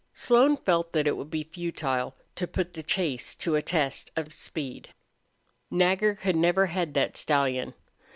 [0.15, 4.33] Slone felt that it would be futile to put the chase to a test of
[4.33, 4.89] speed.
[5.69, 7.75] Nagger could never head that stallion.